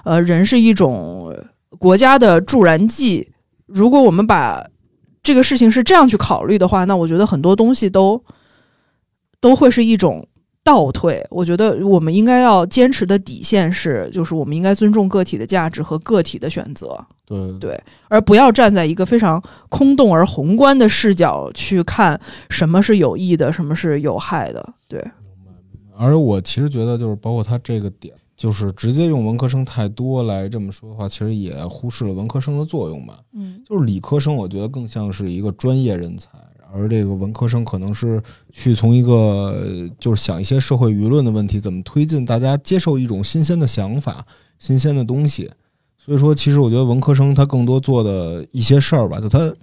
[0.02, 1.32] 呃，人是一种
[1.78, 3.28] 国家的助燃剂，
[3.66, 4.64] 如果我们把
[5.24, 8.22] 这个事情是这样去考虑的话，那我觉得很多东西都
[9.40, 10.24] 都会是一种
[10.62, 11.26] 倒退。
[11.30, 17.58] 我觉得我们应该要坚持的底线是，就是我们应该尊重个体的价值和个体的选择，对。
[17.58, 17.82] 对。
[18.08, 24.74] 而不要站在一个非常空洞而宏观的视角去看什么是有益的，什么是有害的。
[24.86, 25.02] 对，
[25.96, 33.20] 而我其实觉得，就是包括他这个点，就是直接用文科生太多来这么说的话，其实也忽视了文科生的作用吧。
[33.32, 36.30] 嗯就是理科生，我觉得更像是一个专业人才，
[36.72, 38.20] 而这个文科生可能是
[38.52, 44.26] 去从一个呃就是想一些社会舆论的问题，怎么推进大家接受一种新鲜的想法、
[44.58, 45.50] 新鲜的东西。
[45.96, 49.54] 所以说，其实我觉得文科生他更多做的一些事儿吧，就他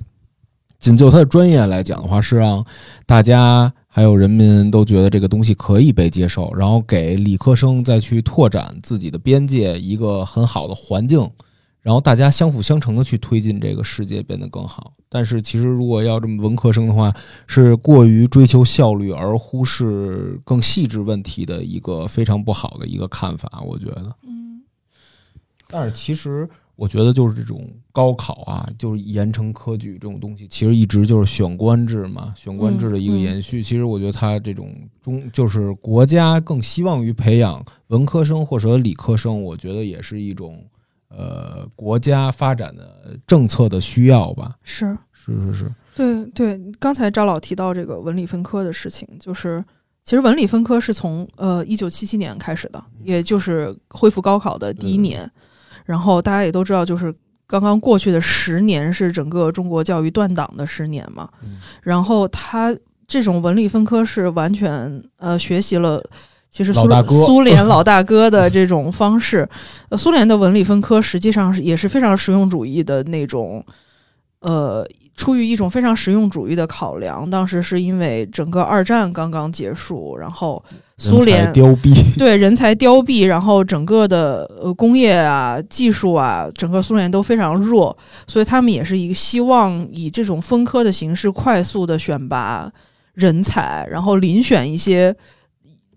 [0.79, 2.65] 仅就他的专业来讲的话，是让
[3.05, 11.30] 大家还有人民都觉得这个东西可以被接受，然后给理科生再去拓展自己的边界一个很好的环境，
[11.82, 14.93] 然后大家相辅相成的去推进这个世界变得更好。
[15.10, 17.13] 但是其实如果要这么文科生的话，
[17.47, 24.15] 是过于追求效率而忽视更细致问题的一个非常不好的一个看法，我觉得。
[24.23, 24.63] 嗯
[25.73, 26.49] 但是其实
[26.82, 33.62] 我觉得就是这种高考啊，就是严惩科举这种东西，其实一直就是选官制嘛，选官制的一个延续。
[33.62, 40.60] 其实我觉得它这种中就是国家更希望于培养文科生或者理科生，我觉得也是一种
[41.10, 44.56] 呃国家发展的政策的需要吧。
[44.63, 44.98] 是。
[45.13, 49.63] 是是是，对对，刚才张老提到这个文理分科的事情，就是
[50.04, 55.32] 其实文理分科是从呃一九七七年开始的，也就是恢复高考的第一年。
[55.91, 57.13] 然后大家也都知道，就是
[57.45, 61.27] 刚刚过去的十年是整个中国教育断档的十年嘛。
[61.43, 62.75] 嗯然后他
[63.06, 66.01] 这种文理分科是完全呃学习了。
[66.49, 69.47] 其实苏联 老大哥的这种方式，
[69.88, 73.65] 呃，苏联的文理分科实际上是也是非常实用主义的那种，
[74.41, 74.86] 呃，
[75.21, 77.29] 出于一种非常实用主义的考量。
[77.29, 80.63] 当时是因为整个二战刚刚结束，然后
[80.97, 92.67] 苏联凋敝， 对人才凋敝，然后整个的呃工业啊、技术啊，整个苏联都非常弱，所以他们也是一个希望以这种分科的形式快速的选拔
[93.13, 95.15] 人才，然后遴选一些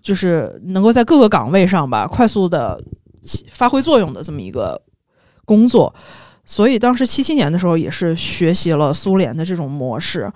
[0.03, 2.79] 就是能够在各个岗位上吧快速的
[3.49, 4.79] 发挥作用的这么一个
[5.47, 5.95] 工作。
[6.45, 10.31] 所以当时七七年的时候，也是学习了苏联的这种模式。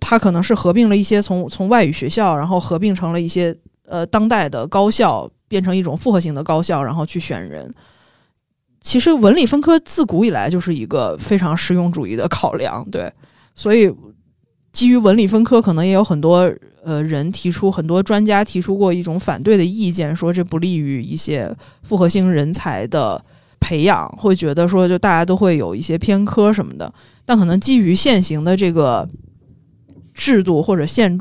[0.00, 7.72] 它可能是合并了一些从从外语学校，然后合并成了一些呃当代的高校，变成一种复合型的高校，然后去选人。
[8.80, 13.10] 其实文理分科自古以来就是一个非常实用主义的考量，对，
[13.54, 13.90] 所以
[14.72, 21.50] 基于文理分科，可能也有很多呃人提出，很多专家提出过一种反对的意见，说这不利于一些
[21.82, 23.24] 复合型人才的
[23.64, 26.92] 培养，会觉得说就大家都会有一些偏科什么的。
[27.24, 29.08] 但可能基于现行的这个
[30.12, 31.18] 制度或者现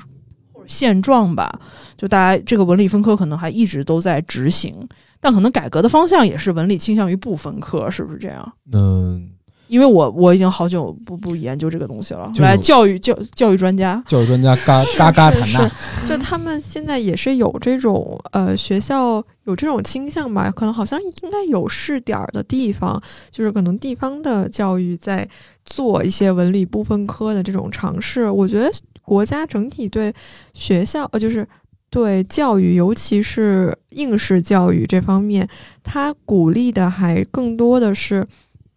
[0.67, 1.57] 现状吧，
[1.95, 4.75] 就大家这个文理分科可能还一直都在执行，
[5.21, 8.53] 但可能改革的方向也是文理倾向于不分科，是不是这样？
[8.73, 9.29] 嗯，
[9.67, 12.31] 因为我我已经好久不不研究这个东西了。
[12.33, 15.71] 就来，教育教教育专家，教育专家嘎 嘎嘎是坦纳，
[16.07, 25.27] 就他们现在也是有这种呃学校有这种倾向吧，可能好像应该有试点儿的地方，就是可能地方的教育在
[25.65, 28.29] 做一些文理不分科的这种尝试。
[28.29, 28.69] 我觉得
[29.03, 30.13] 国家整体对
[30.53, 31.47] 学校呃就是
[31.89, 35.47] 对教育，尤其是应试教育这方面，
[35.83, 38.25] 它鼓励的还更多的是，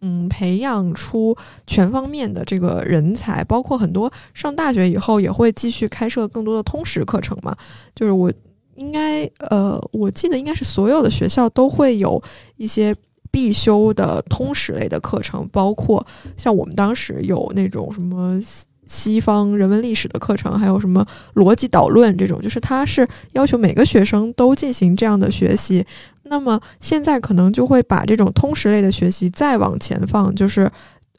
[0.01, 7.55] 嗯，培养出全方面的这个人才，包括很多上大学以后也会继续开设更多的通识课程嘛。
[7.95, 8.31] 就是我
[8.75, 12.21] 应该，呃，我记得应该是所有的学校都会有
[12.57, 12.95] 一些
[13.31, 16.05] 必修的通识类的课程，包括
[16.35, 18.39] 像我们当时有那种什么。
[18.87, 25.85] 西方人文历史的课程，还有什么逻辑导论这种，就是它是要求每个学生都进行这样的学习。
[26.23, 30.69] 那么现在可能就会把这种通识类的学习再往前放，就是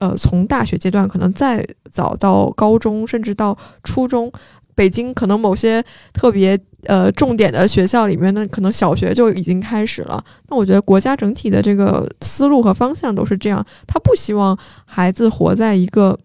[0.00, 4.32] 呃，从大学阶段可能再早到高中，甚至到初中。
[4.74, 10.22] 北京可能某些特别呃重点的学校里面呢，可能小学就已经开始了。
[10.48, 16.18] 那我觉得国家整体的这个思路和方向都是这样，他不希望孩子活在一个。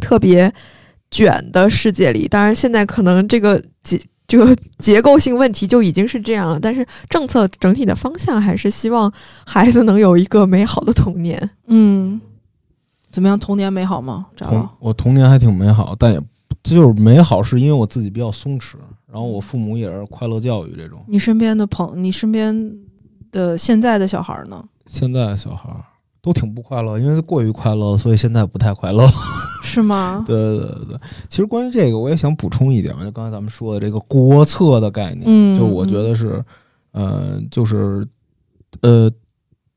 [0.00, 0.52] 特别
[1.10, 9.12] 卷的世界里，当然现在可能这个结这个结构性问题就已经是这样了，但是政策整体的方向还是希望
[9.44, 11.50] 孩子能有一个美好的童年。
[11.66, 12.20] 嗯，
[13.10, 13.38] 怎么样？
[13.38, 14.26] 童年美好吗？
[14.36, 16.20] 童我童年还挺美好，但也
[16.62, 18.74] 就是美好，是因为我自己比较松弛，
[19.10, 21.02] 然后我父母也是快乐教育这种。
[21.08, 22.72] 你身边的朋，你身边
[23.32, 24.64] 的现在的小孩呢？
[24.86, 25.68] 现在的小孩
[26.22, 29.04] 都挺不快乐，因为过于快乐，所以现在不太快乐。
[29.64, 30.24] 是吗？
[30.28, 36.42] 对对对对，其实关于这个，我也想补充一点，就刚才咱们说的这个国策的概念，嗯，就我觉得是，
[36.92, 38.06] 呃，就是，
[38.80, 39.10] 呃，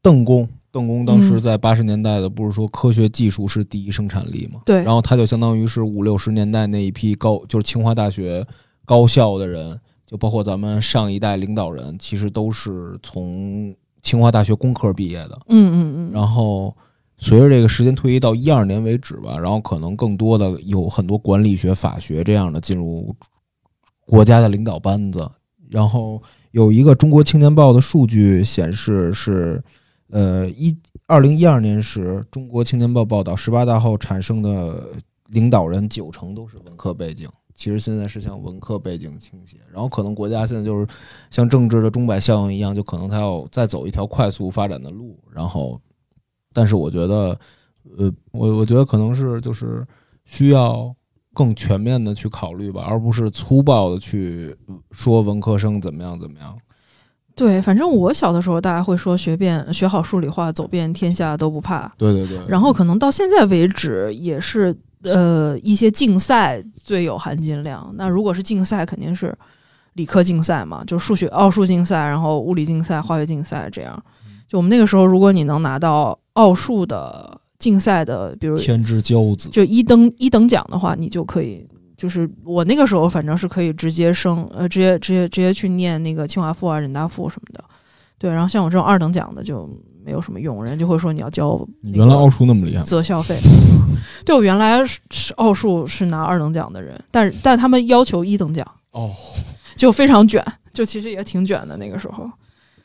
[0.01, 4.61] 邓公，邓公当时在八十年代的，不是说科学技术是第一生产力嘛？
[4.65, 8.45] 对，然后他就相当于是五六十年代那一批高，就是清华大学
[8.85, 16.75] 高校的人，就包括咱们上一代领导人，其实都是从清华大学工科毕业的，嗯嗯嗯，然后。
[17.23, 23.15] 随着这个时间推移到一二年为止吧，然后可能更多的有很多管理学、法学这样的进入
[24.05, 25.31] 国家的领导班子。
[25.69, 29.63] 然后有一个《中国青年报》的数据显示是，
[30.09, 34.89] 呃，一二零一二年时，《中国青年报》报道十八大后产生的
[35.29, 37.29] 领导人九成都是文科背景。
[37.55, 40.85] 其实现在是向文科背景倾斜，然后可能国家现在就是
[41.29, 45.79] 像政治的钟摆效应一样，就可能它要再走一条快速发展的路，然后。
[46.53, 47.37] 但是我觉得，
[47.97, 49.85] 呃，我我觉得可能是就是
[50.23, 50.93] 需要
[51.33, 54.55] 更全面的去考虑吧，而不是粗暴的去
[54.91, 56.55] 说文科生怎么样怎么样。
[57.35, 61.91] 对，反正我小的时候，大家会说学遍学好数理化，走遍天下都不怕。
[61.97, 62.39] 对对对。
[62.47, 67.91] 然后可能到现在为止，也是呃一些竞赛最有含金量。
[67.95, 69.35] 那如果是竞赛，肯定是
[69.93, 73.99] 理科竞赛嘛，就数学奥数竞赛，然后物理竞赛、化学竞赛这样。
[74.47, 76.17] 就我们那个时候，如果你能拿到。
[76.33, 81.65] 奥数的竞赛的，比如天之骄子，就一等一等奖的话，你就可以，
[81.95, 87.63] 就是我那个时候反正是可以直接升，呃，直接直接直接去念那个清华附啊、人大附什么的。
[88.17, 89.69] 对，然后像我这种二等奖的就
[90.03, 91.59] 没有什么用，人就会说你要交。
[91.81, 92.83] 你原来奥数那么厉害？
[92.83, 93.37] 择校费。
[94.25, 98.65] 对，我原来是奥数是拿二等奖的人，但是但他们要求一等奖。
[98.91, 99.11] 哦。
[99.75, 102.29] 就非常卷，就其实也挺卷的那个时候。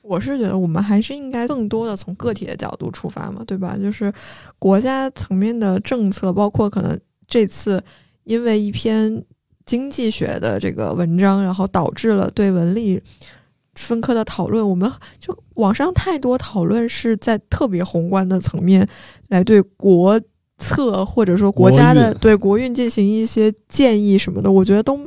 [0.08, 3.76] 我是觉得我们还是应该更多的从个体的角度出发嘛，对吧？
[3.76, 4.12] 就是
[4.58, 7.82] 国家层面的政策，包括可能这次
[8.24, 9.22] 因为一篇
[9.66, 13.00] 经济学的这个文章，然后导致了对文理
[13.74, 14.66] 分科的讨论。
[14.66, 18.88] 我们就网上太多讨论是在特别宏观的层面
[19.28, 20.18] 来对国。
[20.58, 24.98] 策或者说国家的对国运进行一些建议什么的，我觉得都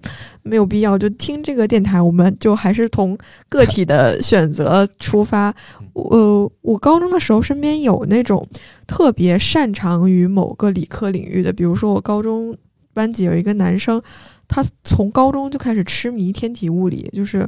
[0.44, 0.98] 没有必要。
[0.98, 3.18] 就听这个电台，我们就还是从
[3.50, 5.54] 个体的选择出发。
[5.94, 8.48] 呃，我高中的时候身边有那种
[8.88, 12.58] 特别擅长于某个理科领域的，比如说我高中
[12.94, 14.02] 班级有一个男生，
[14.48, 17.48] 他从高中就开始痴迷天体物理，就是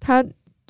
[0.00, 0.24] 他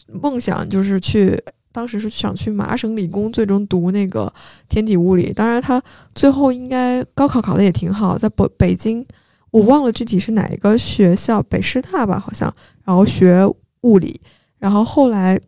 [0.07, 1.41] 梦想就是去。
[1.73, 4.33] 当时是想去麻省理工，最终读那个
[4.69, 5.33] 天体物理。
[5.33, 5.83] 当然，他
[6.15, 9.05] 最后应该高考考的也挺好，在北北京，
[9.51, 12.55] 我忘了具体是哪一个学校，北师大吧，好像。
[12.85, 13.45] 然后学
[13.81, 14.21] 物理，
[14.59, 15.41] 然后后来。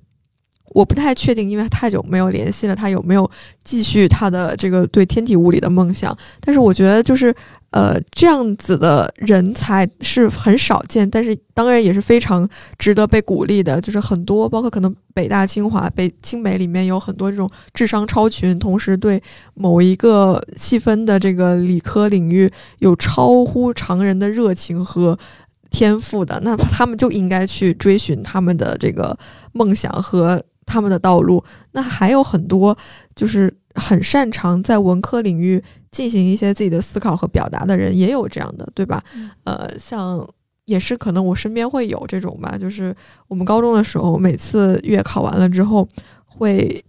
[0.74, 3.30] 我不太确定，因为太久没有联系了，他有没有
[3.62, 6.14] 继续他的这个对天体物理的梦想？
[6.40, 7.32] 但是我觉得，就是
[7.70, 13.80] 呃，这样子的人才是很少见，但是当然也是非常值得被鼓励的。
[13.80, 19.22] 就是很多，包括可能北大、清华、北清北里面有很多这种智商超群，同时对
[19.54, 25.16] 某一个细分的这个理科领域有超乎常人的热情和
[25.70, 29.16] 天赋的，那他们就应该去追寻他们的这个
[29.52, 30.42] 梦想和。
[30.66, 31.42] 他们的道路，
[31.72, 32.76] 那还有很多
[33.14, 39.02] 就是很擅长在文科领域进行一些自己的思考和表达的人，也有这样的，对吧？
[39.44, 40.26] 呃，像
[40.64, 42.94] 也是可能我身边会有这种吧，就是
[43.28, 45.86] 我们高中的时候，每次月考完了之后
[46.24, 46.84] 会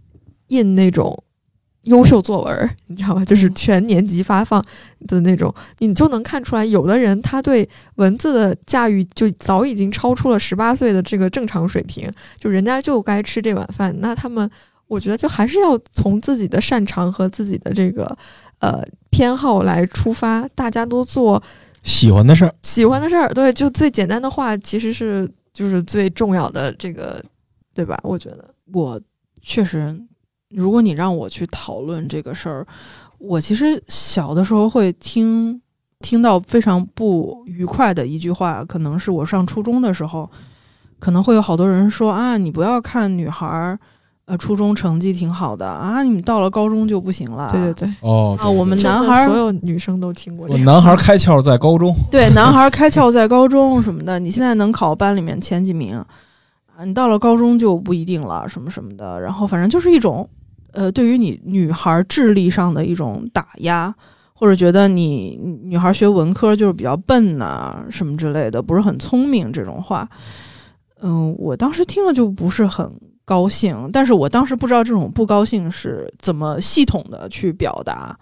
[0.47, 1.23] 印那种
[1.86, 3.25] 优秀作文儿，你知道吧？
[3.25, 4.63] 就是嗯全年级发放
[5.07, 14.49] 的那种，你就能看出来，有的人他对文字的驾驭就早已经超出了十八岁的这个正常水平，就人家就该吃这碗饭，那他们。
[14.88, 18.05] 我觉得就还是要从自己的擅长和自己的这个
[18.59, 18.79] 呃
[19.09, 21.41] 偏好来出发，大家都做
[21.81, 27.19] 喜欢的事儿，喜欢的事儿，对，就最简单的话，其实是就是最重要的这个，
[27.73, 27.99] 对吧？
[28.03, 29.01] 我觉得，我
[29.41, 29.99] 确实，
[30.56, 32.66] 如果你让我去讨论这个事儿，
[33.18, 35.60] 我其实小的时候会听
[35.99, 40.30] 听到非常不愉快的一句话，可能是我上初中的时候，
[40.99, 43.80] 可能会有好多人说啊，你不要看女孩儿，
[44.26, 47.49] 呃，初中成绩挺好的啊，你们到了高中就不行了。
[47.51, 50.60] 对对对，哦啊我们男孩儿所有女生都听过这个。
[50.60, 55.95] 我男孩开窍在高中， 对，男孩开窍在高中什么的，你现在能考班里面前几名，
[56.76, 59.20] 啊，你到了高中就不一定了，什么什么的。
[59.22, 60.28] 然后反正就是一种，
[60.76, 63.93] 呃，对于你女孩智力上的一种打压，
[64.34, 70.07] 或者觉得你女孩学文科就是比较笨呐、什么之类的，不是很聪明这种话。
[71.01, 72.91] 嗯，我当时听了就不是很
[73.23, 78.17] 高兴，但是我当时不知道这种不高兴是怎么系统的去表达。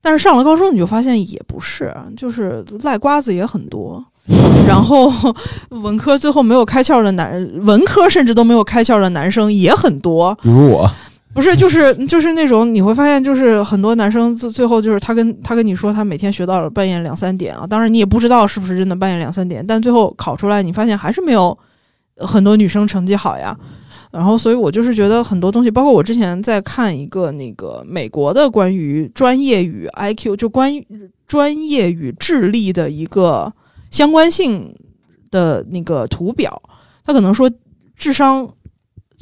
[0.00, 4.04] 但是上了高中你就发现也不是，就是赖瓜子也很多。
[4.66, 5.10] 然后
[5.70, 10.34] 文科最后没有开窍的男，文科甚至都没有开窍的男生也很多。
[10.42, 10.90] 比如我，
[11.34, 21.56] 不是，就是就是那种你会发现，就是很多男生最最后就是他跟他跟你说他每天学到了半夜两三点啊，当然你也不知道是不是真的半夜两三点，但最后考出来你发现还是没有
[22.18, 23.58] 很多女生成绩好呀。
[24.12, 30.86] 然后，所以我就是觉得很多东西，包括我之前在看一个那个美国的关于专业与 IQ，就关于
[31.26, 33.52] 专业与智力的一个
[33.90, 34.72] 相关性
[35.32, 36.62] 的那个图表，
[37.04, 37.50] 他可能说
[37.96, 38.48] 智商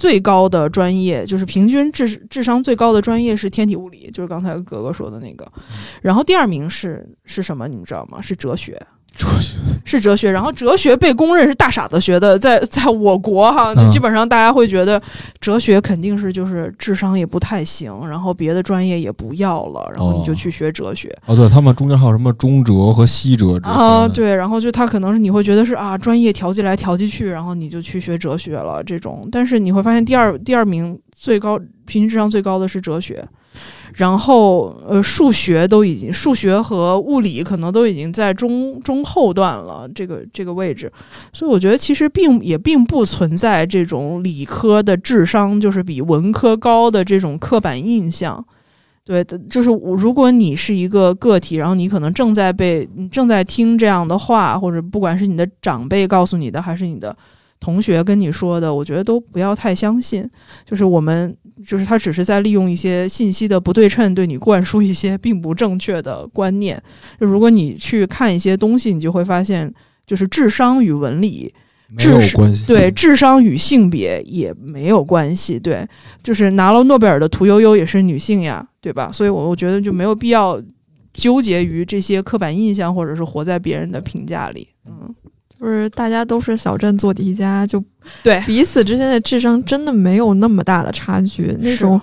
[0.02, 5.46] 最高的专业，就是平均智智商最高的专业是天体物理，就是刚才格格说的那个。
[6.02, 7.68] 然后第二名是是什么？
[7.68, 8.20] 你们知道吗？
[8.20, 8.84] 是哲学。
[9.12, 9.58] 哲学。
[9.84, 15.00] 是哲学，然后哲学被公认是大傻子学的，在在我国哈，基本上大家会觉得
[15.40, 20.34] 哲学肯定是就是智商也不太行，然后别的专业也不要了，然后你就哦。
[20.34, 21.14] 去学哲学。
[21.26, 33.22] 哦，对他们中间还有什么中哲和西哲之啊，，对，然后就他可能是你会觉得是啊，专业调剂来调剂去，然后你就去学哲学了这种，但是你会发现第二第二名最高平均智商最高的是哲学，
[33.94, 40.90] 然后呃数学都已经数学和物理可能都已经在中中后段了这个这个位置，
[41.32, 48.44] 所以我觉得其实并也并不存在这种理科的智商就是比文科高的这种刻板印象。
[49.04, 57.14] 对，就是如果你是一个个体，然后你可能正在被你正在听这样的话，或者不管是你的长辈告诉你的，还是你的
[57.62, 60.28] 同学跟你说的，我觉得都不要太相信。
[60.66, 61.34] 就是我们，
[61.64, 66.82] 就是他只是在利用一些信息的不对称，对你灌输一些并不正确的观念。
[67.20, 69.72] 就如果你去看一些东西，你就会发现，
[70.04, 71.54] 就是智商与文理
[71.88, 72.66] 没有关系。
[72.66, 75.86] 对，智商与性别也没有关系，对，
[76.20, 79.12] 就是拿了诺贝尔的屠呦呦也是女性呀，对吧？
[79.12, 80.60] 所以我我觉得就没有必要
[81.12, 84.66] 纠结于这些刻板印象，或者是活在别人的评价里。
[84.84, 85.14] 嗯，
[85.62, 87.80] 就是大家都是小镇做题家，就
[88.20, 91.56] 对，彼此之间的智商真的没有那么大的差距。
[91.60, 92.00] 那种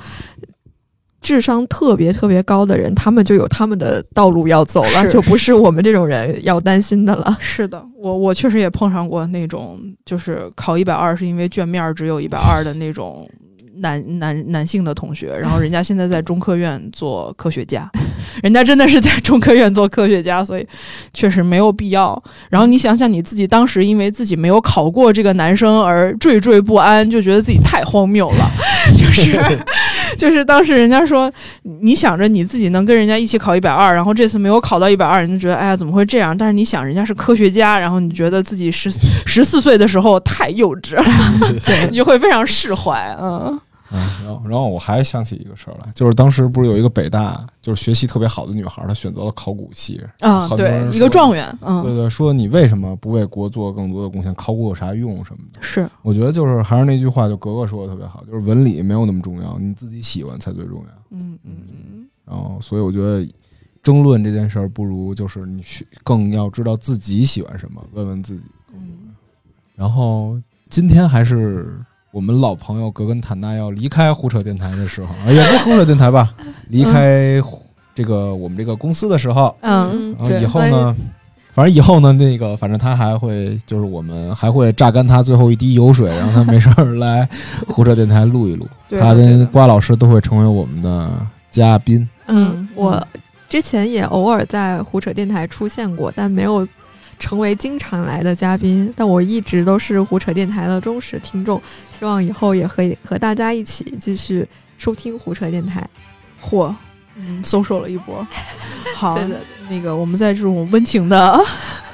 [1.21, 7.37] 智商特别特别高的人，他们就有他们的道路要走了，就不是我们这种人要担心的了。
[7.41, 13.29] 是的，我我确实也碰上过那种，就是考一百二是因为卷面儿只有一百二的那种
[13.81, 17.89] 男男男性的同学，然后人家现在在中科院做科学家，
[18.43, 20.67] 人家真的是在中科院做科学家，所以
[21.13, 22.21] 确实没有必要。
[22.49, 28.51] 然后你想想你自己当时因为自己没有考过这个男生而惴惴不安，就觉得自己太荒谬了，
[28.97, 29.39] 就是
[30.17, 31.31] 就是当时人家说
[31.81, 36.37] 你想着你自己能跟人家一起考一百二，然后这次没有考到一百二，你就觉得哎呀怎么会这样？
[36.37, 38.91] 但是你想人家是科学家，然后你觉得自己十
[39.25, 41.03] 十四岁的时候太幼稚了，
[41.89, 43.59] 你就会非常释怀，嗯
[43.91, 49.99] 嗯，然后然后我还想起一个事儿来，就是当时不是有一个北大，就是学习特别好的女孩，她选择了考古系。
[50.19, 54.33] 啊，对一个状元，对嗯，对，说你为什么不为国做更多的贡献？
[54.35, 55.61] 考古有啥用什么的？
[55.61, 60.93] 是我觉得就是还是那句话，就格格说的特别好，就是文理没有那么重要，你自己喜欢才最重要。
[61.11, 63.27] 嗯嗯然后，所以我觉得
[63.81, 68.43] 争论这件事儿，不如就是你去更要知道自己喜欢什么，问问自己。
[68.73, 69.09] 嗯
[69.75, 70.37] 然后
[70.69, 71.79] 今天还是
[72.11, 76.33] 我们老朋友格根坦纳要离开胡扯电台的时候，啊，也不是胡扯电台吧，
[76.69, 77.39] 离开
[77.93, 80.95] 这个我们这个公司的时候，嗯，然后以后呢，
[81.51, 87.27] 反反正以后呢，那个反正他还会，就是我们还会榨干他最后一滴油水，让他没事儿来
[87.67, 88.67] 胡扯电台录一录。
[88.89, 91.11] 他跟瓜老师都会成为我们的
[91.51, 92.07] 嘉宾。
[92.27, 93.05] 嗯我
[93.47, 96.67] 之前也偶尔在胡扯电台出现过，但没有
[97.19, 98.91] 成为经常来的嘉宾。
[98.95, 101.61] 但我一直都是胡扯电台的忠实听众，
[101.91, 104.47] 希望以后也可以和大家一起继续
[104.77, 105.87] 收听胡扯电台。
[106.41, 106.73] 嚯，
[107.15, 108.25] 嗯，搜索了一波。
[108.95, 109.19] 好
[109.69, 111.39] 那个我们在这种温情的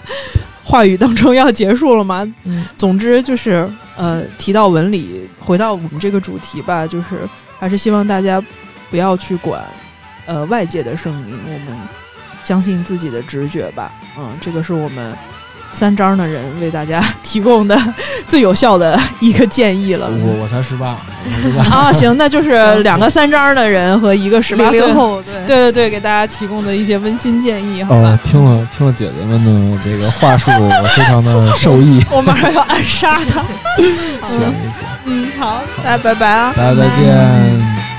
[0.64, 2.26] 话语当中要结束了吗？
[2.44, 7.28] 嗯，总之就是呃，提到文理，回到我们这个主题吧，就是
[7.60, 8.42] 还是希望大家
[8.90, 9.64] 不要去管
[10.26, 11.78] 呃外界的声音，我们
[12.46, 13.92] 相信自己的直觉吧。
[14.18, 15.14] 嗯，这个是我们
[15.72, 17.78] 三张的人为大家提供的
[18.28, 20.08] 最有效的一个建议了。
[20.10, 21.64] 我我才十八，我才十八。
[21.76, 32.02] 啊，行，那就是两个三张的人和一个十八岁对对对对，给大家提供的一些温馨建议，好哦吧？，听了听了姐姐们的这个话术，我非常的受益。
[32.14, 33.44] 我马上要暗杀他。
[34.26, 34.54] 行行，
[35.06, 36.54] 嗯，好，大家拜拜啊。
[36.56, 37.95] 大家再见。